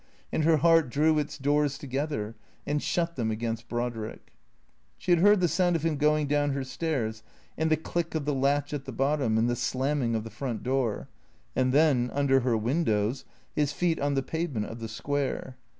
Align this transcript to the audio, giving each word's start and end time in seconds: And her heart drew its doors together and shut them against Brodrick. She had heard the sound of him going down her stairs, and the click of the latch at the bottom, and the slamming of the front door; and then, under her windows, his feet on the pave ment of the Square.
And 0.31 0.43
her 0.45 0.57
heart 0.57 0.89
drew 0.89 1.19
its 1.19 1.37
doors 1.37 1.77
together 1.77 2.33
and 2.65 2.81
shut 2.81 3.15
them 3.15 3.29
against 3.29 3.67
Brodrick. 3.69 4.33
She 4.97 5.11
had 5.11 5.19
heard 5.19 5.41
the 5.41 5.47
sound 5.47 5.75
of 5.75 5.85
him 5.85 5.97
going 5.97 6.25
down 6.25 6.53
her 6.53 6.63
stairs, 6.63 7.21
and 7.55 7.69
the 7.69 7.77
click 7.77 8.15
of 8.15 8.25
the 8.25 8.33
latch 8.33 8.73
at 8.73 8.85
the 8.85 8.91
bottom, 8.91 9.37
and 9.37 9.47
the 9.47 9.55
slamming 9.55 10.15
of 10.15 10.23
the 10.23 10.31
front 10.31 10.63
door; 10.63 11.07
and 11.55 11.71
then, 11.71 12.09
under 12.15 12.39
her 12.39 12.57
windows, 12.57 13.25
his 13.55 13.73
feet 13.73 13.99
on 13.99 14.15
the 14.15 14.23
pave 14.23 14.55
ment 14.55 14.65
of 14.65 14.79
the 14.79 14.89
Square. 14.89 15.55